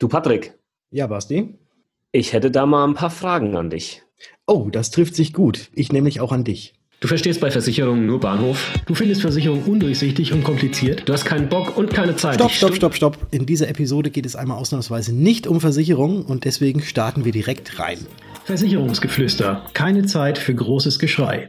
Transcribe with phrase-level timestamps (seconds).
[0.00, 0.54] Du Patrick.
[0.92, 1.58] Ja, Basti.
[2.12, 4.02] Ich hätte da mal ein paar Fragen an dich.
[4.46, 5.70] Oh, das trifft sich gut.
[5.74, 6.74] Ich nämlich auch an dich.
[7.00, 8.74] Du verstehst bei Versicherungen nur Bahnhof.
[8.86, 11.08] Du findest Versicherungen undurchsichtig und kompliziert.
[11.08, 12.36] Du hast keinen Bock und keine Zeit.
[12.36, 13.18] Stopp, stopp, stopp, stopp.
[13.32, 17.80] In dieser Episode geht es einmal ausnahmsweise nicht um Versicherungen und deswegen starten wir direkt
[17.80, 17.98] rein.
[18.44, 19.66] Versicherungsgeflüster.
[19.74, 21.48] Keine Zeit für großes Geschrei.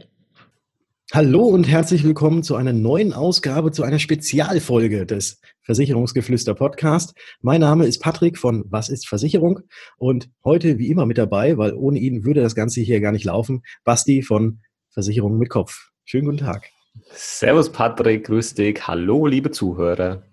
[1.12, 5.40] Hallo und herzlich willkommen zu einer neuen Ausgabe, zu einer Spezialfolge des
[5.70, 7.14] Versicherungsgeflüster Podcast.
[7.42, 9.60] Mein Name ist Patrick von Was ist Versicherung
[9.98, 13.24] und heute wie immer mit dabei, weil ohne ihn würde das Ganze hier gar nicht
[13.24, 15.90] laufen, Basti von Versicherung mit Kopf.
[16.04, 16.68] Schönen guten Tag.
[17.12, 18.84] Servus Patrick, grüß dich.
[18.88, 20.24] Hallo liebe Zuhörer.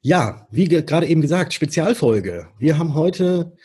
[0.00, 2.46] Ja, wie gerade eben gesagt, Spezialfolge.
[2.60, 3.56] Wir haben heute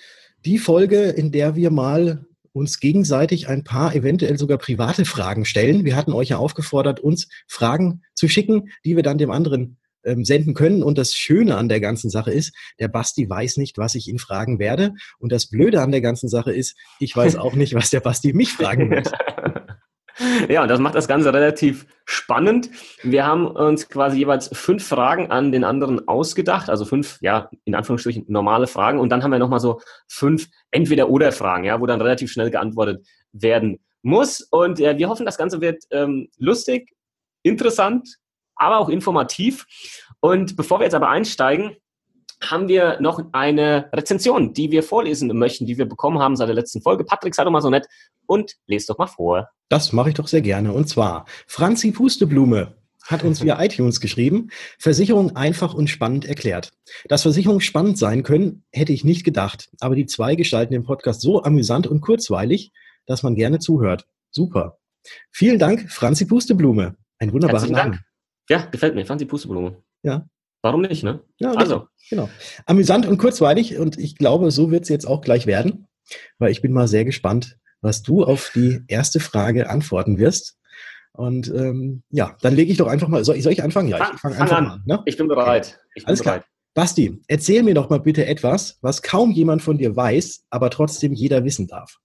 [0.45, 5.85] die Folge, in der wir mal uns gegenseitig ein paar eventuell sogar private Fragen stellen.
[5.85, 10.25] Wir hatten euch ja aufgefordert, uns Fragen zu schicken, die wir dann dem anderen ähm,
[10.25, 10.83] senden können.
[10.83, 14.19] Und das Schöne an der ganzen Sache ist, der Basti weiß nicht, was ich ihn
[14.19, 14.93] fragen werde.
[15.19, 18.33] Und das Blöde an der ganzen Sache ist, ich weiß auch nicht, was der Basti
[18.33, 19.11] mich fragen wird.
[20.49, 22.71] Ja, und das macht das Ganze relativ spannend.
[23.03, 27.75] Wir haben uns quasi jeweils fünf Fragen an den anderen ausgedacht, also fünf, ja, in
[27.75, 28.99] Anführungsstrichen normale Fragen.
[28.99, 33.79] Und dann haben wir nochmal so fünf Entweder-Oder-Fragen, ja, wo dann relativ schnell geantwortet werden
[34.01, 34.41] muss.
[34.41, 36.89] Und äh, wir hoffen, das Ganze wird ähm, lustig,
[37.43, 38.17] interessant,
[38.57, 39.65] aber auch informativ.
[40.19, 41.77] Und bevor wir jetzt aber einsteigen,
[42.43, 46.55] haben wir noch eine Rezension, die wir vorlesen möchten, die wir bekommen haben seit der
[46.55, 47.03] letzten Folge.
[47.03, 47.87] Patrick, sei doch mal so nett
[48.27, 49.49] und lest doch mal vor.
[49.69, 50.71] Das mache ich doch sehr gerne.
[50.71, 52.75] Und zwar, Franzi Pusteblume
[53.07, 56.73] hat uns via iTunes geschrieben, Versicherung einfach und spannend erklärt.
[57.07, 59.69] Dass Versicherungen spannend sein können, hätte ich nicht gedacht.
[59.79, 62.71] Aber die zwei gestalten den Podcast so amüsant und kurzweilig,
[63.05, 64.05] dass man gerne zuhört.
[64.29, 64.77] Super.
[65.31, 66.95] Vielen Dank, Franzi Pusteblume.
[67.17, 67.91] Ein wunderbarer Name.
[67.91, 67.99] Dank.
[68.49, 69.05] Ja, gefällt mir.
[69.05, 69.77] Franzi Pusteblume.
[70.03, 70.27] Ja.
[70.61, 71.21] Warum nicht, ne?
[71.37, 71.87] Ja, also.
[72.09, 72.29] Genau.
[72.65, 75.87] Amüsant und kurzweilig und ich glaube, so wird es jetzt auch gleich werden,
[76.39, 80.57] weil ich bin mal sehr gespannt, was du auf die erste Frage antworten wirst.
[81.13, 83.23] Und ähm, ja, dann lege ich doch einfach mal.
[83.23, 83.89] Soll ich, soll ich anfangen?
[83.89, 84.67] Ja, ich fange einfach an.
[84.67, 85.01] an ne?
[85.05, 85.79] Ich bin bereit.
[85.95, 86.43] Ich bin Alles bereit.
[86.43, 86.53] klar.
[86.75, 91.11] Basti, erzähl mir doch mal bitte etwas, was kaum jemand von dir weiß, aber trotzdem
[91.13, 91.97] jeder wissen darf.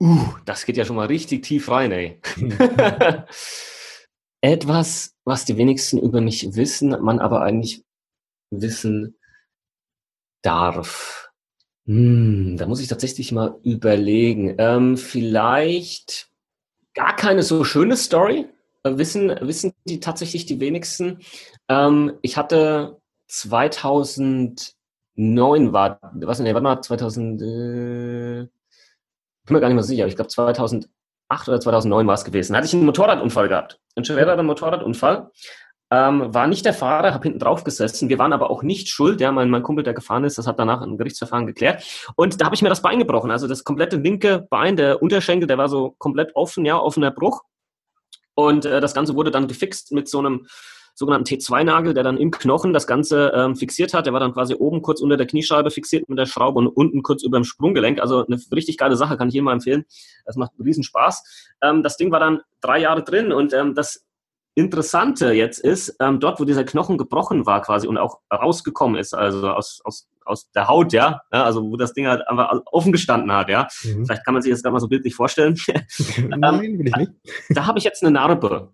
[0.00, 2.20] Uh, das geht ja schon mal richtig tief rein, ey.
[4.40, 7.84] etwas, was die wenigsten über mich wissen, man aber eigentlich
[8.50, 9.16] wissen
[10.42, 11.30] darf.
[11.86, 14.56] Hm, da muss ich tatsächlich mal überlegen.
[14.58, 16.30] Ähm, vielleicht
[16.94, 18.46] gar keine so schöne Story.
[18.82, 21.20] Äh, wissen, wissen die tatsächlich die wenigsten.
[21.68, 24.74] Ähm, ich hatte 2009
[25.72, 28.48] war, was nee, warte mal, 2000, äh,
[29.44, 30.90] bin mir gar nicht mehr sicher, aber ich glaube 2008
[31.30, 32.56] oder 2009 war es gewesen.
[32.56, 33.80] Hatte ich einen Motorradunfall gehabt.
[33.96, 35.30] Ein schwerer Motorradunfall.
[35.90, 38.10] Ähm, war nicht der Fahrer, habe hinten drauf gesessen.
[38.10, 39.20] Wir waren aber auch nicht schuld.
[39.20, 41.82] Ja, mein, mein Kumpel, der gefahren ist, das hat danach ein Gerichtsverfahren geklärt.
[42.14, 43.30] Und da habe ich mir das Bein gebrochen.
[43.30, 47.42] Also das komplette linke Bein, der Unterschenkel, der war so komplett offen, ja, offener Bruch.
[48.34, 50.46] Und äh, das Ganze wurde dann gefixt mit so einem
[50.98, 54.06] sogenannten T2-Nagel, der dann im Knochen das Ganze ähm, fixiert hat.
[54.06, 57.04] Der war dann quasi oben kurz unter der Kniescheibe fixiert mit der Schraube und unten
[57.04, 58.00] kurz über dem Sprunggelenk.
[58.00, 59.84] Also eine richtig geile Sache, kann ich jedem mal empfehlen.
[60.24, 61.52] Das macht riesen Spaß.
[61.62, 64.04] Ähm, das Ding war dann drei Jahre drin und ähm, das
[64.56, 69.14] Interessante jetzt ist, ähm, dort, wo dieser Knochen gebrochen war quasi und auch rausgekommen ist,
[69.14, 72.90] also aus, aus, aus der Haut, ja, ja also wo das Ding halt einfach offen
[72.90, 73.68] gestanden hat, ja.
[73.84, 74.04] Mhm.
[74.04, 75.56] Vielleicht kann man sich das gerade mal so bildlich vorstellen.
[76.26, 77.12] Nein, will ich nicht.
[77.50, 78.72] Da, da habe ich jetzt eine Narbe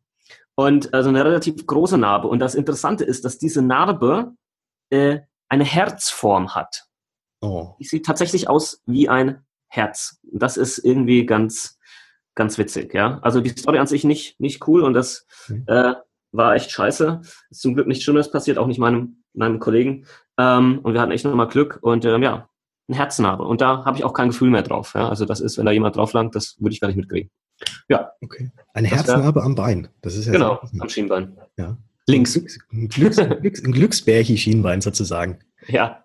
[0.57, 2.29] und also eine relativ große Narbe.
[2.29, 4.33] Und das Interessante ist, dass diese Narbe
[4.91, 6.85] äh, eine Herzform hat.
[7.41, 7.75] Oh.
[7.79, 10.21] Die sieht tatsächlich aus wie ein Herz.
[10.33, 11.79] Das ist irgendwie ganz
[12.35, 13.19] ganz witzig, ja.
[13.23, 15.65] Also die Story an sich nicht, nicht cool und das mhm.
[15.67, 15.95] äh,
[16.33, 17.21] war echt scheiße.
[17.51, 20.07] Ist zum Glück nichts Schlimmes passiert, auch nicht meinem, meinem Kollegen.
[20.39, 22.49] Ähm, und wir hatten echt nochmal Glück und ähm, ja,
[22.89, 23.45] ein Herznarbe.
[23.45, 24.95] Und da habe ich auch kein Gefühl mehr drauf.
[24.95, 25.09] Ja?
[25.09, 27.31] Also das ist, wenn da jemand drauf langt, das würde ich gar nicht mitkriegen.
[27.89, 28.13] Ja.
[28.21, 28.51] Okay.
[28.73, 29.89] Eine Herznarbe am Bein.
[30.03, 31.37] Das ist ja genau, am Schienbein.
[31.57, 31.77] Ja.
[32.07, 32.37] Links.
[32.73, 35.39] Ein, Glücks, ein, Glücks, ein Glücksbärchi-Schienbein sozusagen.
[35.69, 36.05] Ja.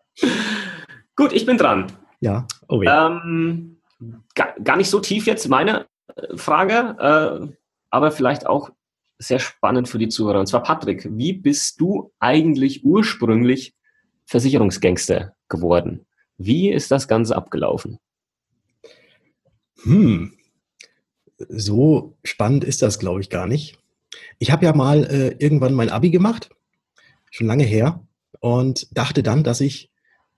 [1.15, 1.91] Gut, ich bin dran.
[2.21, 2.47] Ja.
[2.67, 3.07] Oh ja.
[3.07, 3.81] Ähm,
[4.35, 5.87] gar, gar nicht so tief jetzt meine
[6.35, 7.55] Frage, äh,
[7.89, 8.71] aber vielleicht auch
[9.17, 10.39] sehr spannend für die Zuhörer.
[10.39, 13.75] Und zwar, Patrick, wie bist du eigentlich ursprünglich
[14.25, 16.05] Versicherungsgangster geworden?
[16.37, 17.99] Wie ist das Ganze abgelaufen?
[19.83, 20.33] Hm,
[21.47, 23.77] so spannend ist das, glaube ich, gar nicht.
[24.39, 26.49] Ich habe ja mal äh, irgendwann mein Abi gemacht,
[27.31, 28.05] schon lange her,
[28.39, 29.91] und dachte dann, dass ich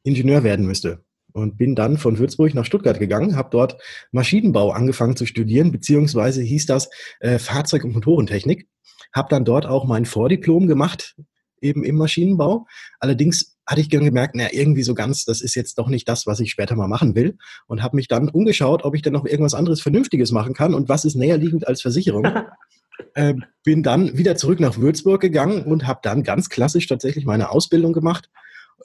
[0.04, 1.04] Ingenieur werden müsste
[1.34, 3.78] und bin dann von Würzburg nach Stuttgart gegangen, habe dort
[4.12, 6.90] Maschinenbau angefangen zu studieren, beziehungsweise hieß das
[7.20, 8.68] äh, Fahrzeug- und Motorentechnik.
[9.14, 11.16] Habe dann dort auch mein Vordiplom gemacht,
[11.62, 12.66] eben im Maschinenbau.
[13.00, 16.40] Allerdings hatte ich gemerkt, naja, irgendwie so ganz, das ist jetzt doch nicht das, was
[16.40, 17.38] ich später mal machen will.
[17.68, 20.90] Und habe mich dann umgeschaut, ob ich denn noch irgendwas anderes Vernünftiges machen kann und
[20.90, 22.26] was ist näherliegend als Versicherung.
[23.14, 27.50] äh, bin dann wieder zurück nach Würzburg gegangen und habe dann ganz klassisch tatsächlich meine
[27.50, 28.30] Ausbildung gemacht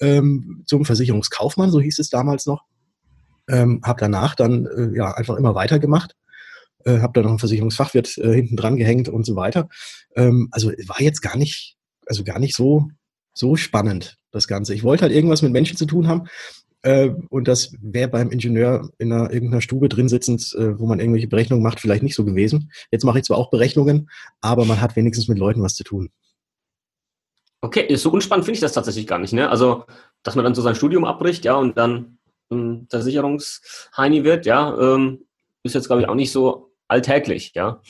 [0.00, 2.64] ähm, zum Versicherungskaufmann, so hieß es damals noch.
[3.49, 6.17] Ähm, habe danach dann äh, ja einfach immer weitergemacht.
[6.84, 9.69] Äh, habe dann noch einen Versicherungsfachwirt äh, hinten dran gehängt und so weiter.
[10.17, 11.76] Ähm, also war jetzt gar nicht,
[12.06, 12.88] also gar nicht so
[13.36, 14.74] so spannend das Ganze.
[14.74, 16.28] Ich wollte halt irgendwas mit Menschen zu tun haben.
[16.82, 21.00] Äh, und das wäre beim Ingenieur in einer, irgendeiner Stube drin sitzend, äh, wo man
[21.00, 22.70] irgendwelche Berechnungen macht, vielleicht nicht so gewesen.
[22.90, 24.08] Jetzt mache ich zwar auch Berechnungen,
[24.40, 26.10] aber man hat wenigstens mit Leuten was zu tun.
[27.60, 29.32] Okay, so unspannend finde ich das tatsächlich gar nicht.
[29.32, 29.48] Ne?
[29.50, 29.84] Also,
[30.22, 32.18] dass man dann so sein Studium abbricht, ja, und dann
[32.50, 35.24] ähm, Versicherungsheini wird, ja, ähm,
[35.62, 37.80] ist jetzt, glaube ich, auch nicht so alltäglich, ja.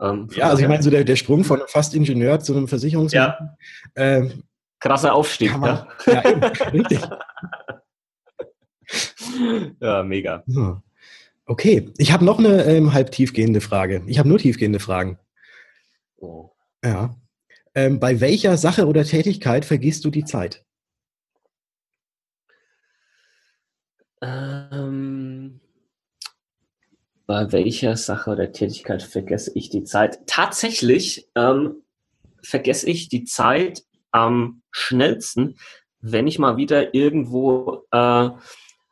[0.00, 3.12] Ähm, ja, also ich meine, so der, der Sprung von fast Ingenieur zu einem Versicherungs...
[3.12, 3.56] Ja.
[3.94, 4.42] Ähm,
[4.82, 6.12] Krasser Aufstieg, man, ja.
[6.12, 7.00] ja eben, richtig.
[9.80, 10.42] ja, mega.
[11.46, 14.02] Okay, ich habe noch eine ähm, halb tiefgehende Frage.
[14.08, 15.20] Ich habe nur tiefgehende Fragen.
[16.16, 16.50] Oh.
[16.84, 17.14] Ja.
[17.76, 20.64] Ähm, bei welcher Sache oder Tätigkeit vergisst du die Zeit?
[24.20, 25.60] Ähm,
[27.26, 30.26] bei welcher Sache oder Tätigkeit vergesse ich die Zeit?
[30.26, 31.84] Tatsächlich ähm,
[32.42, 35.56] vergesse ich die Zeit am schnellsten,
[36.00, 38.30] wenn ich mal wieder irgendwo äh,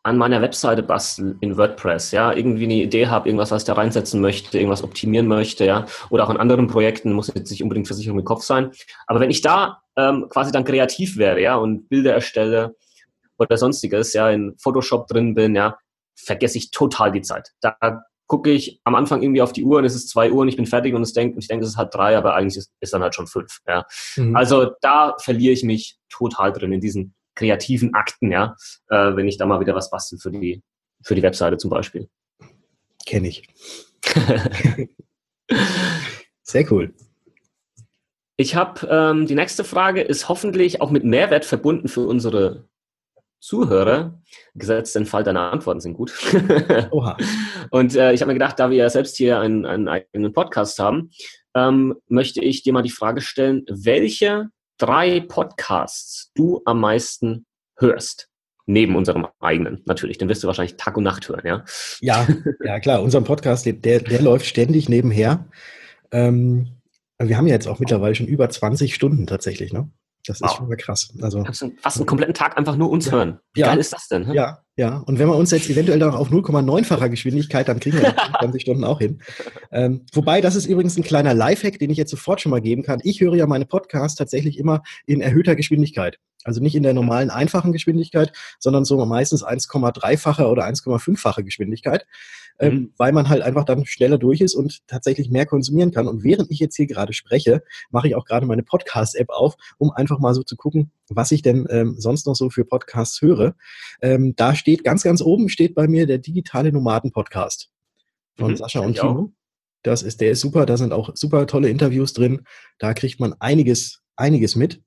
[0.02, 3.74] an meiner Webseite basteln in WordPress, ja, irgendwie eine Idee habe, irgendwas, was ich da
[3.74, 7.86] reinsetzen möchte, irgendwas optimieren möchte, ja, oder auch in anderen Projekten, muss jetzt nicht unbedingt
[7.86, 8.70] Versicherung im Kopf sein.
[9.06, 12.76] Aber wenn ich da ähm, quasi dann kreativ wäre, ja, und Bilder erstelle
[13.38, 15.76] oder sonstiges, ja, in Photoshop drin bin, ja,
[16.16, 17.50] vergesse ich total die Zeit.
[17.60, 17.76] Da
[18.30, 20.54] gucke ich am Anfang irgendwie auf die Uhr und es ist zwei Uhr und ich
[20.54, 22.92] bin fertig und, es denk, ich denke, es ist halt drei, aber eigentlich ist, ist
[22.92, 23.58] dann halt schon fünf.
[23.66, 23.84] Ja.
[24.14, 24.36] Mhm.
[24.36, 28.54] Also da verliere ich mich total drin in diesen kreativen Akten, ja,
[28.88, 30.62] äh, wenn ich da mal wieder was bastel für die,
[31.02, 32.08] für die Webseite zum Beispiel.
[33.04, 33.42] Kenne ich.
[36.44, 36.94] Sehr cool.
[38.36, 42.69] Ich habe ähm, die nächste Frage ist hoffentlich auch mit Mehrwert verbunden für unsere
[43.40, 44.20] Zuhörer.
[44.54, 46.12] Gesetzt den Fall, deine Antworten sind gut.
[46.90, 47.16] Oha.
[47.70, 50.78] Und äh, ich habe mir gedacht, da wir ja selbst hier einen, einen eigenen Podcast
[50.78, 51.10] haben,
[51.54, 57.46] ähm, möchte ich dir mal die Frage stellen, welche drei Podcasts du am meisten
[57.76, 58.28] hörst.
[58.66, 60.18] Neben unserem eigenen, natürlich.
[60.18, 61.64] Den wirst du wahrscheinlich Tag und Nacht hören, ja?
[62.00, 62.28] Ja,
[62.64, 63.02] ja klar.
[63.02, 65.48] Unser Podcast, der, der läuft ständig nebenher.
[66.12, 66.68] Ähm,
[67.18, 69.90] wir haben ja jetzt auch mittlerweile schon über 20 Stunden tatsächlich, ne?
[70.26, 70.50] Das wow.
[70.50, 71.12] ist schon mal krass.
[71.22, 73.12] Also, Kannst du fast einen kompletten Tag einfach nur uns ja.
[73.12, 73.40] hören.
[73.54, 73.68] Wie ja.
[73.68, 74.26] geil ist das denn?
[74.26, 74.34] Hä?
[74.34, 74.98] Ja, ja.
[75.06, 78.84] Und wenn wir uns jetzt eventuell dann auf 0,9-facher Geschwindigkeit, dann kriegen wir 20 Stunden
[78.84, 79.22] auch hin.
[79.72, 82.82] Ähm, wobei, das ist übrigens ein kleiner Lifehack, den ich jetzt sofort schon mal geben
[82.82, 83.00] kann.
[83.02, 86.18] Ich höre ja meine Podcasts tatsächlich immer in erhöhter Geschwindigkeit.
[86.44, 92.06] Also nicht in der normalen einfachen Geschwindigkeit, sondern so meistens 1,3-fache oder 1,5-fache Geschwindigkeit
[92.60, 92.92] ähm, mhm.
[92.98, 96.06] weil man halt einfach dann schneller durch ist und tatsächlich mehr konsumieren kann.
[96.06, 99.90] Und während ich jetzt hier gerade spreche, mache ich auch gerade meine Podcast-App auf, um
[99.90, 103.56] einfach mal so zu gucken, was ich denn ähm, sonst noch so für Podcasts höre.
[104.02, 107.70] Ähm, da steht ganz, ganz oben steht bei mir der digitale Nomaden-Podcast
[108.36, 109.32] von mhm, Sascha und Timo.
[109.82, 112.42] Das ist, der ist super, da sind auch super tolle Interviews drin.
[112.78, 114.82] Da kriegt man einiges, einiges mit.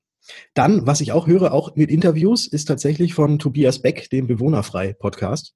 [0.54, 5.56] Dann, was ich auch höre, auch mit Interviews, ist tatsächlich von Tobias Beck, dem Bewohnerfrei-Podcast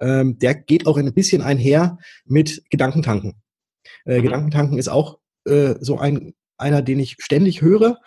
[0.00, 3.42] ähm, der geht auch ein bisschen einher mit Gedankentanken.
[4.04, 4.22] Äh, mhm.
[4.22, 7.98] Gedankentanken ist auch äh, so ein, einer, den ich ständig höre.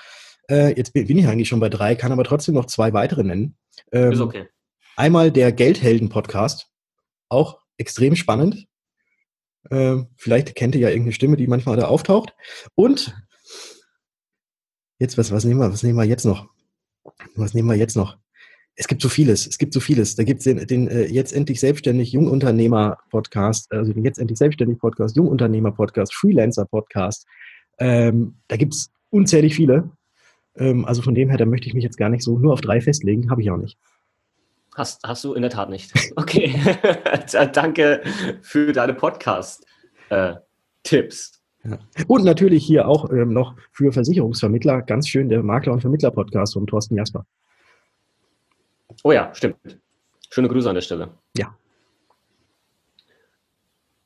[0.50, 3.24] Äh, jetzt bin, bin, ich eigentlich schon bei drei, kann aber trotzdem noch zwei weitere
[3.24, 3.58] nennen.
[3.92, 4.48] Ähm, ist okay.
[4.96, 6.70] Einmal der Geldhelden-Podcast,
[7.30, 8.68] auch extrem spannend.
[9.70, 12.34] Ähm, vielleicht kennt ihr ja irgendeine Stimme, die manchmal da auftaucht.
[12.75, 13.16] Und
[15.00, 16.50] jetzt, was, was, nehmen wir, was nehmen wir jetzt noch?
[17.36, 18.18] Was nehmen wir jetzt noch?
[18.75, 20.16] Es gibt so vieles, es gibt so vieles.
[20.16, 24.80] Da gibt es den, den äh, jetzt endlich selbstständig Jungunternehmer-Podcast, also den jetzt endlich selbstständig
[24.80, 27.28] Podcast, Jungunternehmer-Podcast, Freelancer-Podcast.
[27.80, 29.92] Ähm, da gibt es unzählig viele.
[30.56, 32.62] Ähm, also von dem her, da möchte ich mich jetzt gar nicht so nur auf
[32.62, 33.78] drei festlegen, habe ich auch nicht.
[34.75, 35.92] Hast, hast du in der Tat nicht.
[36.16, 36.54] Okay.
[37.54, 38.01] Danke
[38.42, 41.42] für deine Podcast-Tipps.
[41.63, 41.80] Ja.
[42.08, 46.66] Und natürlich hier auch ähm, noch für Versicherungsvermittler ganz schön der Makler- und Vermittler-Podcast von
[46.68, 47.25] Thorsten Jasper.
[49.04, 49.58] Oh ja, stimmt.
[50.30, 51.12] Schöne Grüße an der Stelle.
[51.38, 51.56] Ja.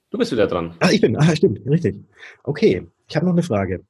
[0.09, 0.75] Du bist wieder dran.
[0.79, 1.17] Ah, ich bin.
[1.17, 1.97] Ah, stimmt, richtig.
[2.43, 3.83] Okay, ich habe noch eine Frage.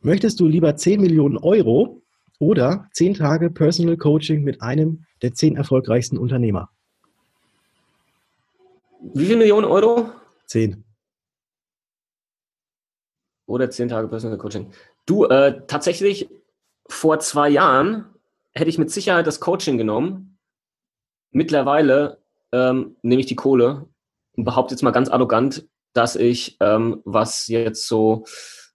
[0.00, 2.02] Möchtest du lieber 10 Millionen Euro
[2.38, 6.70] oder 10 Tage Personal Coaching mit einem der 10 erfolgreichsten Unternehmer?
[9.14, 10.10] Wie viele Millionen Euro?
[10.46, 10.84] 10.
[13.46, 14.72] Oder 10 Tage Personal Coaching.
[15.06, 16.28] Du, äh, tatsächlich
[16.88, 18.11] vor zwei Jahren
[18.54, 20.38] hätte ich mit Sicherheit das Coaching genommen.
[21.30, 23.88] Mittlerweile ähm, nehme ich die Kohle
[24.36, 28.24] und behaupte jetzt mal ganz arrogant, dass ich, ähm, was jetzt so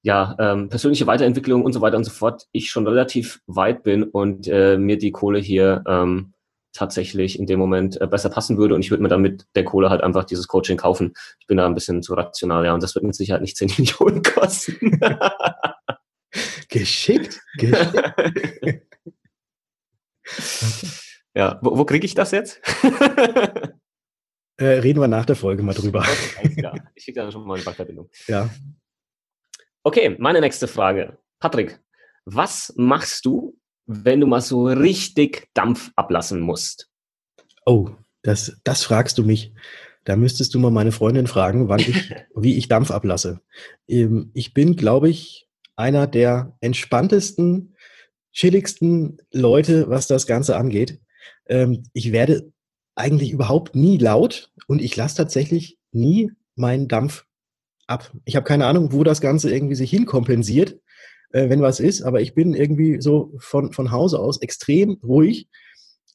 [0.04, 4.04] ja, ähm, persönliche Weiterentwicklung und so weiter und so fort, ich schon relativ weit bin
[4.04, 6.34] und äh, mir die Kohle hier ähm,
[6.74, 9.66] tatsächlich in dem Moment äh, besser passen würde und ich würde mir dann mit der
[9.66, 11.14] Kohle halt einfach dieses Coaching kaufen.
[11.40, 13.72] Ich bin da ein bisschen zu rational, ja, und das wird mit Sicherheit nicht 10
[13.78, 15.00] Millionen kosten.
[16.70, 18.82] geschickt, geschickt.
[21.38, 22.60] Ja, wo, wo kriege ich das jetzt?
[24.58, 26.04] äh, reden wir nach der Folge mal drüber.
[26.44, 28.10] Okay, ich schicke da schon mal eine Bankverbindung.
[28.28, 28.50] Ja.
[29.84, 31.20] Okay, meine nächste Frage.
[31.40, 31.80] Patrick,
[32.26, 33.56] was machst du,
[33.86, 36.90] wenn du mal so richtig Dampf ablassen musst?
[37.66, 37.92] Oh,
[38.24, 39.54] das, das fragst du mich.
[40.04, 43.42] Da müsstest du mal meine Freundin fragen, wann ich, wie ich Dampf ablasse.
[43.88, 47.76] Ähm, ich bin, glaube ich, einer der entspanntesten,
[48.38, 51.00] chilligsten Leute, was das Ganze angeht.
[51.48, 52.52] Ähm, ich werde
[52.96, 57.26] eigentlich überhaupt nie laut und ich lasse tatsächlich nie meinen Dampf
[57.88, 58.12] ab.
[58.26, 60.80] Ich habe keine Ahnung, wo das Ganze irgendwie sich hinkompensiert
[61.32, 65.48] äh, wenn was ist, aber ich bin irgendwie so von, von Hause aus extrem ruhig,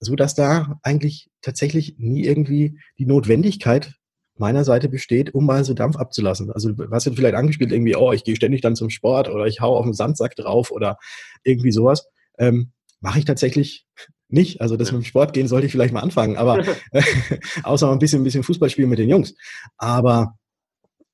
[0.00, 3.94] so dass da eigentlich tatsächlich nie irgendwie die Notwendigkeit
[4.36, 6.50] meiner Seite besteht, um mal so Dampf abzulassen.
[6.50, 9.60] Also was wird vielleicht angespielt, irgendwie, oh, ich gehe ständig dann zum Sport oder ich
[9.60, 10.98] hau auf den Sandsack drauf oder
[11.44, 12.06] irgendwie sowas.
[12.38, 13.84] Ähm, Mache ich tatsächlich
[14.28, 14.60] nicht.
[14.60, 16.64] Also das mit dem Sport gehen sollte ich vielleicht mal anfangen, aber
[17.64, 19.34] außer mal ein bisschen, ein bisschen Fußball spielen mit den Jungs.
[19.76, 20.38] Aber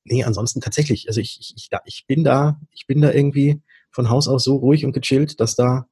[0.05, 1.09] nee, ansonsten tatsächlich.
[1.09, 4.57] Also ich, ich, ich, ich bin da, ich bin da irgendwie von Haus aus so
[4.57, 5.87] ruhig und gechillt, dass da,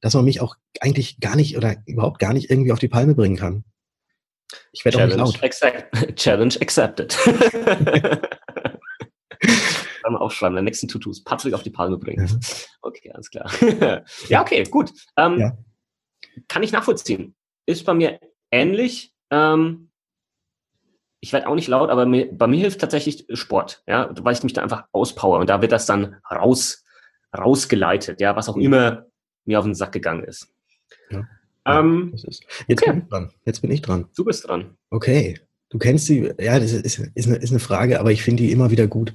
[0.00, 3.14] dass man mich auch eigentlich gar nicht oder überhaupt gar nicht irgendwie auf die Palme
[3.14, 3.64] bringen kann.
[4.72, 5.42] Ich werde auch nicht laut.
[5.42, 7.16] Accept, Challenge accepted.
[10.02, 11.22] Kann man aufschreiben, der nächsten Tutus.
[11.22, 12.26] Patrick auf die Palme bringen.
[12.26, 12.34] Ja.
[12.80, 13.50] Okay, alles klar.
[14.28, 14.90] ja, okay, gut.
[15.16, 15.58] Ähm, ja.
[16.48, 17.34] Kann ich nachvollziehen.
[17.66, 18.18] Ist bei mir
[18.50, 19.14] ähnlich.
[19.30, 19.90] Ähm,
[21.20, 24.42] ich werde auch nicht laut, aber mir, bei mir hilft tatsächlich Sport, ja, weil ich
[24.42, 26.84] mich da einfach auspower und da wird das dann raus
[27.36, 29.06] rausgeleitet, ja, was auch immer
[29.44, 30.48] mir auf den Sack gegangen ist.
[31.10, 31.26] Ja.
[31.68, 32.12] Ähm.
[32.14, 32.92] Jetzt okay.
[32.92, 33.30] bin ich dran.
[33.44, 34.06] Jetzt bin ich dran.
[34.16, 34.76] Du bist dran.
[34.90, 35.38] Okay.
[35.70, 38.52] Du kennst die, ja, das ist, ist, eine, ist eine Frage, aber ich finde die
[38.52, 39.12] immer wieder gut.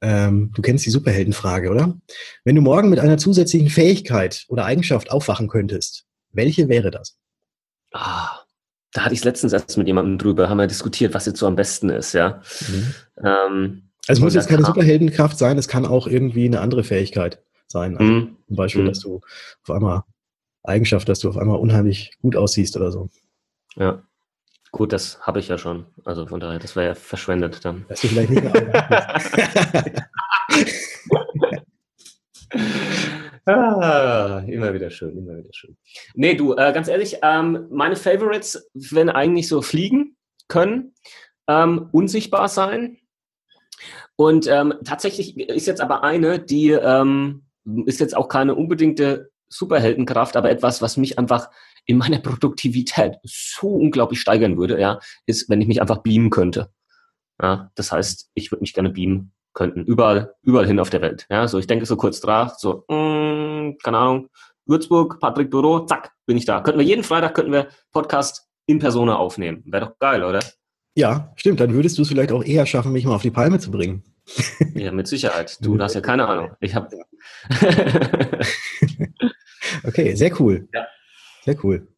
[0.00, 1.96] Ähm, du kennst die Superheldenfrage, oder?
[2.44, 7.16] Wenn du morgen mit einer zusätzlichen Fähigkeit oder Eigenschaft aufwachen könntest, welche wäre das?
[7.92, 8.40] Ah,
[8.92, 11.46] da hatte ich es letztens erst mit jemandem drüber, haben wir diskutiert, was jetzt so
[11.46, 12.42] am besten ist, ja.
[12.68, 12.94] Mhm.
[13.24, 17.42] Ähm, also es muss jetzt keine Superheldenkraft sein, es kann auch irgendwie eine andere Fähigkeit
[17.66, 17.96] sein.
[17.96, 18.36] Also mhm.
[18.46, 18.88] Zum Beispiel, mhm.
[18.88, 19.20] dass du
[19.62, 20.02] auf einmal
[20.68, 23.08] Eigenschaft, dass du auf einmal unheimlich gut aussiehst oder so.
[23.76, 24.02] Ja.
[24.72, 25.86] Gut, das habe ich ja schon.
[26.04, 27.86] Also von daher, das wäre ja verschwendet dann.
[27.88, 28.52] Dass du vielleicht nicht mehr
[33.46, 35.76] ah, immer wieder schön, immer wieder schön.
[36.14, 40.16] Nee, du, äh, ganz ehrlich, ähm, meine Favorites, wenn eigentlich so fliegen
[40.48, 40.94] können,
[41.48, 42.98] ähm, unsichtbar sein,
[44.16, 47.44] und ähm, tatsächlich ist jetzt aber eine, die ähm,
[47.84, 51.50] ist jetzt auch keine unbedingte Superheldenkraft, aber etwas, was mich einfach
[51.86, 56.70] in meiner Produktivität so unglaublich steigern würde, ja, ist, wenn ich mich einfach beamen könnte.
[57.40, 61.26] Ja, das heißt, ich würde mich gerne beamen könnten, überall, überall hin auf der Welt.
[61.30, 64.28] Ja, so ich denke so kurz drauf, so, mm, keine Ahnung,
[64.66, 66.60] Würzburg, Patrick Büro, zack, bin ich da.
[66.60, 69.62] Könnten wir jeden Freitag könnten wir Podcast in Persona aufnehmen.
[69.66, 70.40] Wäre doch geil, oder?
[70.96, 71.60] Ja, stimmt.
[71.60, 74.02] Dann würdest du es vielleicht auch eher schaffen, mich mal auf die Palme zu bringen.
[74.74, 75.58] Ja, mit Sicherheit.
[75.64, 76.50] Du hast ja keine Ahnung.
[76.60, 76.88] Ich habe.
[79.84, 80.68] okay, sehr cool.
[80.72, 80.86] Ja.
[81.44, 81.88] Sehr cool.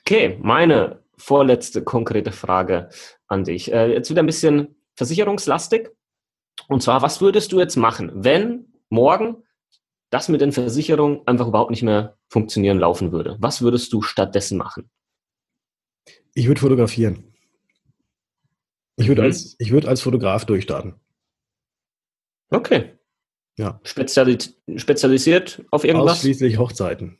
[0.00, 2.88] Okay, meine vorletzte konkrete Frage
[3.26, 3.72] an dich.
[3.72, 5.90] Äh, jetzt wieder ein bisschen versicherungslastig.
[6.68, 9.42] Und zwar, was würdest du jetzt machen, wenn morgen
[10.10, 13.36] das mit den Versicherungen einfach überhaupt nicht mehr funktionieren laufen würde?
[13.40, 14.90] Was würdest du stattdessen machen?
[16.34, 17.32] Ich würde fotografieren.
[18.96, 19.26] Ich würde mhm.
[19.26, 20.94] als, ich als Fotograf durchstarten.
[22.50, 22.95] Okay.
[23.56, 23.80] Ja.
[23.84, 26.18] Spezialis spezialisiert auf irgendwas?
[26.18, 27.18] Ausschließlich Hochzeiten.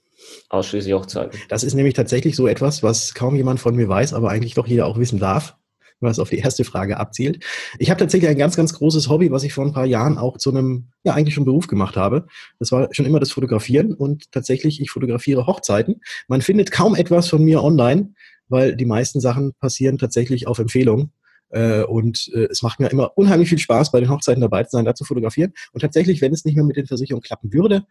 [0.49, 1.39] Ausschließlich Hochzeiten.
[1.49, 4.67] Das ist nämlich tatsächlich so etwas, was kaum jemand von mir weiß, aber eigentlich doch
[4.67, 5.57] jeder auch wissen darf,
[6.01, 7.45] was auf die erste Frage abzielt.
[7.79, 10.37] Ich habe tatsächlich ein ganz, ganz großes Hobby, was ich vor ein paar Jahren auch
[10.37, 12.27] zu einem, ja, eigentlich schon Beruf gemacht habe.
[12.59, 16.01] Das war schon immer das Fotografieren und tatsächlich, ich fotografiere Hochzeiten.
[16.29, 18.15] Man findet kaum etwas von mir online,
[18.49, 21.11] weil die meisten Sachen passieren tatsächlich auf Empfehlung.
[21.51, 24.71] Äh, und äh, es macht mir immer unheimlich viel Spaß, bei den Hochzeiten dabei zu
[24.77, 25.53] sein, da zu fotografieren.
[25.73, 27.87] Und tatsächlich, wenn es nicht mehr mit den Versicherungen klappen würde,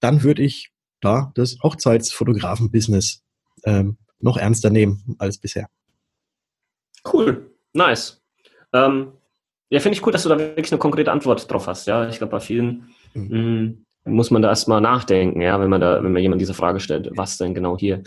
[0.00, 3.22] dann würde ich da das Hochzeitsfotografen-Business
[3.64, 5.68] ähm, noch ernster nehmen als bisher.
[7.12, 8.22] Cool, nice.
[8.72, 9.12] Ähm,
[9.70, 11.86] ja, finde ich cool, dass du da wirklich eine konkrete Antwort drauf hast.
[11.86, 13.84] Ja, ich glaube, bei vielen mhm.
[14.04, 16.54] mh, mm, muss man da erstmal nachdenken, ja, wenn man da, wenn man jemand diese
[16.54, 18.02] Frage stellt, was denn genau hier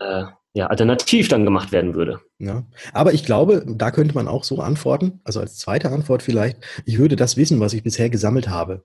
[0.00, 0.24] äh,
[0.54, 2.20] ja, alternativ dann gemacht werden würde.
[2.38, 6.58] Ja, aber ich glaube, da könnte man auch so antworten, also als zweite Antwort vielleicht,
[6.84, 8.84] ich würde das wissen, was ich bisher gesammelt habe,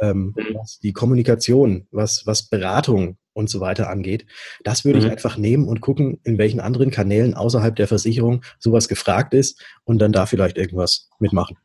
[0.00, 0.56] ähm, mhm.
[0.56, 4.26] was die Kommunikation, was, was Beratung und so weiter angeht,
[4.64, 5.06] das würde mhm.
[5.06, 9.64] ich einfach nehmen und gucken, in welchen anderen Kanälen außerhalb der Versicherung sowas gefragt ist
[9.84, 11.56] und dann da vielleicht irgendwas mitmachen.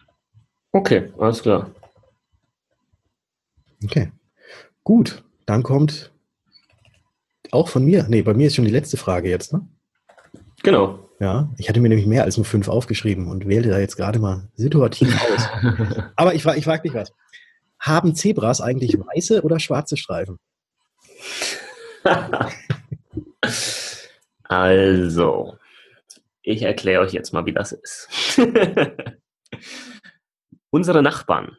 [0.72, 1.72] Okay, alles klar.
[3.84, 4.12] Okay,
[4.84, 6.12] gut, dann kommt
[7.52, 8.06] auch von mir.
[8.10, 9.68] Nee, bei mir ist schon die letzte Frage jetzt, ne?
[10.64, 11.10] Genau.
[11.20, 14.20] Ja, ich hatte mir nämlich mehr als nur fünf aufgeschrieben und wählte da jetzt gerade
[14.20, 15.48] mal situativ aus.
[16.16, 17.14] Aber ich, ich frage dich was.
[17.80, 20.40] Haben Zebras eigentlich weiße oder schwarze Streifen?
[24.44, 25.58] also,
[26.42, 28.10] ich erkläre euch jetzt mal, wie das ist.
[30.70, 31.58] Unsere Nachbarn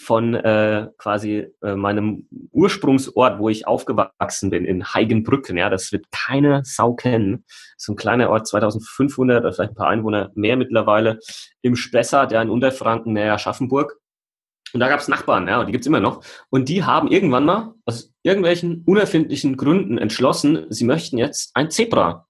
[0.00, 5.58] von äh, quasi äh, meinem Ursprungsort, wo ich aufgewachsen bin, in Heigenbrücken.
[5.58, 7.44] Ja, das wird keine Sau kennen.
[7.76, 11.18] So ein kleiner Ort, 2500 oder vielleicht ein paar Einwohner mehr mittlerweile
[11.60, 13.98] im Spessart, ja, in Unterfranken, näher Schaffenburg.
[14.72, 16.24] Und da gab es Nachbarn, ja, und die gibt's immer noch.
[16.48, 22.26] Und die haben irgendwann mal aus irgendwelchen unerfindlichen Gründen entschlossen, sie möchten jetzt ein Zebra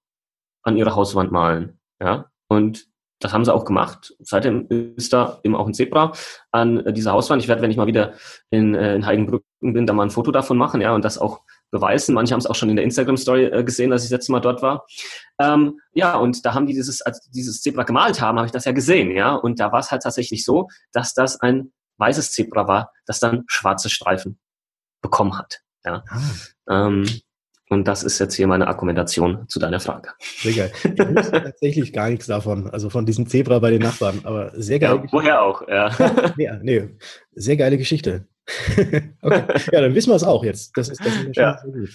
[0.62, 1.78] an ihrer Hauswand malen.
[2.00, 2.89] Ja, und
[3.20, 4.14] das haben sie auch gemacht.
[4.18, 6.12] Seitdem ist da eben auch ein Zebra
[6.50, 7.42] an dieser Hauswand.
[7.42, 8.14] Ich werde, wenn ich mal wieder
[8.50, 11.42] in, äh, in Heigenbrücken bin, da mal ein Foto davon machen, ja, und das auch
[11.70, 12.14] beweisen.
[12.14, 14.40] Manche haben es auch schon in der Instagram-Story äh, gesehen, als ich das letzte Mal
[14.40, 14.86] dort war.
[15.38, 18.64] Ähm, ja, und da haben die dieses, als dieses Zebra gemalt haben, habe ich das
[18.64, 19.34] ja gesehen, ja.
[19.34, 23.44] Und da war es halt tatsächlich so, dass das ein weißes Zebra war, das dann
[23.46, 24.38] schwarze Streifen
[25.02, 25.60] bekommen hat.
[25.84, 26.04] Ja.
[26.08, 26.86] Ah.
[26.86, 27.06] Ähm,
[27.70, 30.10] und das ist jetzt hier meine Argumentation zu deiner Frage.
[30.18, 30.72] Sehr geil.
[30.82, 34.80] Ich wusste tatsächlich gar nichts davon, also von diesem Zebra bei den Nachbarn, aber sehr
[34.80, 35.00] geil.
[35.04, 35.88] Ja, woher auch, ja.
[36.36, 36.58] ja.
[36.60, 36.88] nee,
[37.32, 38.26] sehr geile Geschichte.
[39.22, 39.44] okay.
[39.70, 40.76] Ja, dann wissen wir es auch jetzt.
[40.76, 41.62] Das ist, das ist ja.
[41.62, 41.90] gut.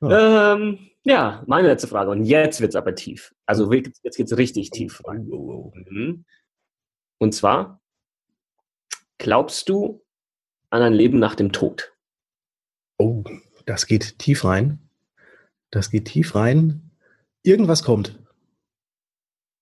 [0.00, 0.10] Oh.
[0.10, 2.10] Ähm, ja, meine letzte Frage.
[2.10, 3.32] Und jetzt wird es aber tief.
[3.46, 5.24] Also jetzt geht es richtig tief rein.
[5.28, 6.24] Mhm.
[7.18, 7.80] Und zwar,
[9.18, 10.02] glaubst du
[10.70, 11.92] an ein Leben nach dem Tod?
[12.98, 13.22] Oh,
[13.66, 14.78] das geht tief rein.
[15.70, 16.90] Das geht tief rein.
[17.42, 18.18] Irgendwas kommt.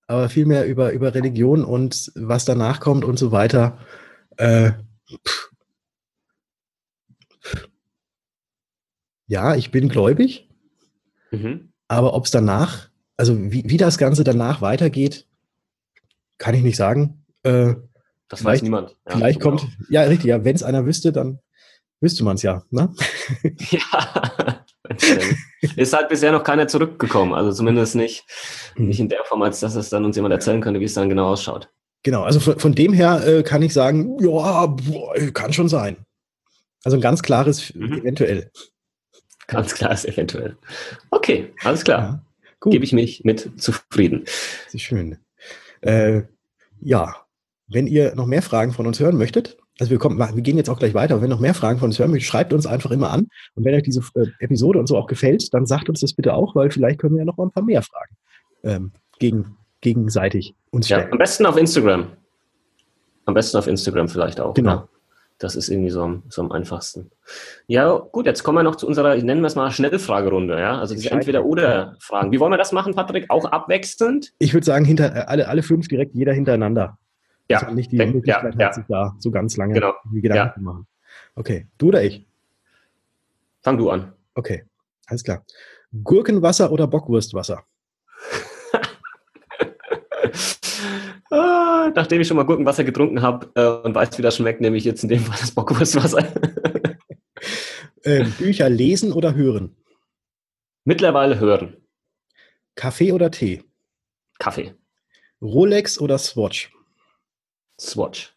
[0.06, 3.78] Aber vielmehr über, über Religion und was danach kommt und so weiter.
[4.36, 4.72] Äh,
[9.26, 10.48] ja, ich bin gläubig.
[11.30, 11.72] Mhm.
[11.86, 15.26] Aber ob es danach, also wie, wie das Ganze danach weitergeht,
[16.38, 17.24] kann ich nicht sagen.
[17.44, 17.74] Äh,
[18.28, 18.96] das weiß niemand.
[19.08, 19.72] Ja, vielleicht kommt, genau.
[19.90, 21.40] ja, richtig, ja, wenn es einer wüsste, dann
[22.00, 22.92] Wüsste man es ja, ne?
[23.70, 24.64] ja.
[25.76, 28.24] Ist halt bisher noch keiner zurückgekommen, also zumindest nicht,
[28.74, 28.88] hm.
[28.88, 31.08] nicht in der Form, als dass es dann uns jemand erzählen könnte, wie es dann
[31.08, 31.68] genau ausschaut.
[32.02, 35.98] Genau, also von, von dem her äh, kann ich sagen, ja, boah, kann schon sein.
[36.82, 37.92] Also ein ganz klares mhm.
[37.92, 38.50] eventuell.
[39.46, 40.56] Ganz klares eventuell.
[41.10, 42.24] Okay, alles klar.
[42.62, 44.24] Ja, Gebe ich mich mit zufrieden.
[44.68, 45.18] Sehr schön.
[45.82, 46.22] Äh,
[46.80, 47.16] ja,
[47.66, 50.68] wenn ihr noch mehr Fragen von uns hören möchtet, also wir, kommen, wir gehen jetzt
[50.68, 51.22] auch gleich weiter.
[51.22, 53.28] wenn noch mehr Fragen von uns hören schreibt uns einfach immer an.
[53.54, 56.34] Und wenn euch diese äh, Episode und so auch gefällt, dann sagt uns das bitte
[56.34, 58.16] auch, weil vielleicht können wir ja noch mal ein paar mehr Fragen
[58.62, 61.06] ähm, gegen, gegenseitig uns stellen.
[61.06, 62.08] Ja, am besten auf Instagram.
[63.24, 64.52] Am besten auf Instagram vielleicht auch.
[64.52, 64.70] Genau.
[64.70, 64.88] Ja.
[65.38, 67.10] Das ist irgendwie so am, so am einfachsten.
[67.66, 70.60] Ja, gut, jetzt kommen wir noch zu unserer, nennen wir es mal, Schnellfragerunde.
[70.60, 70.78] Ja?
[70.78, 72.30] Also diese Entweder-Oder-Fragen.
[72.30, 73.24] Wie wollen wir das machen, Patrick?
[73.30, 74.34] Auch abwechselnd?
[74.38, 76.98] Ich würde sagen, hinter, äh, alle, alle fünf direkt jeder hintereinander.
[77.50, 77.58] Ja.
[77.58, 79.92] Dass man nicht die denk, Möglichkeit ja, hat, sich da so ganz lange genau.
[80.12, 80.86] Gedanken zu machen.
[81.34, 82.24] Okay, du oder ich?
[83.60, 84.12] Fang du an.
[84.34, 84.66] Okay,
[85.06, 85.44] alles klar.
[86.04, 87.64] Gurkenwasser oder Bockwurstwasser?
[91.32, 94.76] ah, nachdem ich schon mal Gurkenwasser getrunken habe äh, und weiß, wie das schmeckt, nehme
[94.76, 96.22] ich jetzt in dem Fall das Bockwurstwasser.
[98.04, 99.74] äh, Bücher lesen oder hören?
[100.84, 101.78] Mittlerweile hören.
[102.76, 103.64] Kaffee oder Tee?
[104.38, 104.76] Kaffee.
[105.42, 106.70] Rolex oder Swatch?
[107.80, 108.34] Swatch.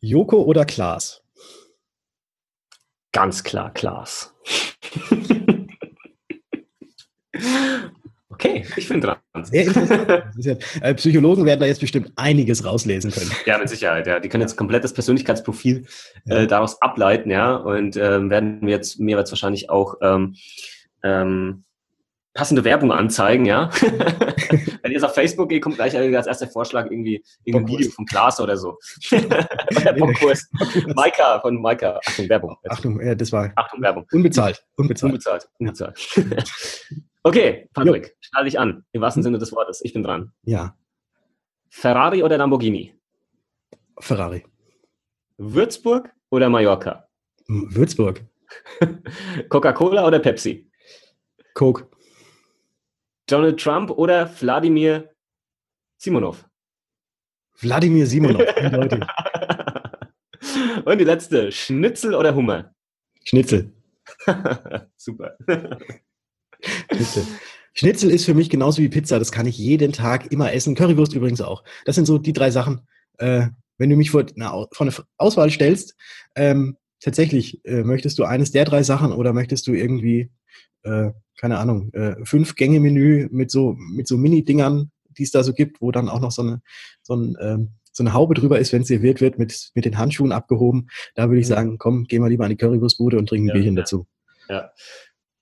[0.00, 1.22] Joko oder Klaas?
[3.12, 4.34] Ganz klar Klaas.
[8.30, 9.18] okay, ich bin dran.
[9.42, 10.08] Sehr interessant.
[10.80, 13.30] Äh, Psychologen werden da jetzt bestimmt einiges rauslesen können.
[13.46, 14.08] Ja, mit Sicherheit.
[14.08, 14.18] Ja.
[14.18, 15.86] Die können jetzt komplettes Persönlichkeitsprofil
[16.26, 20.34] äh, daraus ableiten, ja, und ähm, werden jetzt mir jetzt wahrscheinlich auch ähm,
[21.04, 21.64] ähm,
[22.34, 23.70] passende Werbung anzeigen, ja.
[23.80, 28.06] Wenn ihr jetzt auf Facebook geht, kommt gleich als erster Vorschlag irgendwie ein Video von
[28.06, 28.78] Klaas oder so.
[29.10, 30.50] der Bockwurst.
[30.94, 32.00] Maika von Maika.
[32.06, 32.56] Achtung, Werbung.
[32.68, 33.52] Achtung, ja, das war.
[33.56, 34.06] Achtung, Werbung.
[34.12, 34.64] Unbezahlt.
[34.76, 35.12] Unbezahlt.
[35.12, 35.48] Unbezahlt.
[35.58, 35.98] Unbezahlt.
[37.22, 38.84] okay, Patrick, schnall dich an.
[38.92, 39.80] Im wahrsten Sinne des Wortes.
[39.84, 40.32] Ich bin dran.
[40.44, 40.76] Ja.
[41.68, 42.94] Ferrari oder Lamborghini?
[43.98, 44.44] Ferrari.
[45.38, 47.08] Würzburg oder Mallorca?
[47.46, 48.24] Würzburg.
[49.48, 50.70] Coca-Cola oder Pepsi?
[51.54, 51.91] Coke.
[53.26, 55.10] Donald Trump oder Wladimir
[55.98, 56.44] Simonov?
[57.60, 59.04] Wladimir Simonov, eindeutig.
[60.84, 62.74] Und die letzte, Schnitzel oder Hummer?
[63.24, 63.72] Schnitzel.
[64.96, 65.36] Super.
[66.90, 67.26] Schnitzel.
[67.74, 69.18] Schnitzel ist für mich genauso wie Pizza.
[69.18, 70.74] Das kann ich jeden Tag immer essen.
[70.74, 71.64] Currywurst übrigens auch.
[71.84, 72.86] Das sind so die drei Sachen.
[73.18, 75.96] Äh, wenn du mich vor eine, vor eine Auswahl stellst,
[76.34, 80.30] ähm, tatsächlich, äh, möchtest du eines der drei Sachen oder möchtest du irgendwie,
[80.82, 85.42] äh, keine Ahnung, äh, fünf Gänge Menü mit so, mit so Mini-Dingern, die es da
[85.42, 86.62] so gibt, wo dann auch noch so eine,
[87.02, 89.98] so ein, ähm, so eine Haube drüber ist, wenn es serviert wird, mit, mit den
[89.98, 90.88] Handschuhen abgehoben.
[91.14, 91.54] Da würde ich mhm.
[91.54, 93.82] sagen, komm, geh mal lieber an die Currywurstbude und trink ein ja, Bierchen ja.
[93.82, 94.06] dazu.
[94.48, 94.72] Ja.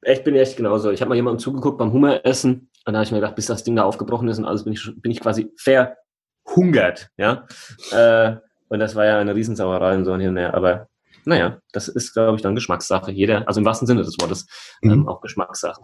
[0.02, 0.90] Ich bin echt genauso.
[0.90, 3.64] Ich habe mal jemandem zugeguckt beim Hummeressen und da habe ich mir gedacht, bis das
[3.64, 7.10] Ding da aufgebrochen ist und alles bin ich, bin ich quasi verhungert.
[7.18, 7.46] Ja?
[7.92, 8.36] Äh,
[8.68, 10.54] und das war ja eine Riesensauerei und so und hin und her.
[10.54, 10.88] Aber
[11.24, 13.10] naja, das ist, glaube ich, dann Geschmackssache.
[13.10, 14.46] Jeder, also im wahrsten Sinne des Wortes,
[14.82, 14.90] mhm.
[14.90, 15.82] ähm, auch Geschmackssache.